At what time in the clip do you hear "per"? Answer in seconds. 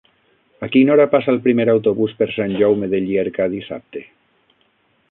2.23-2.29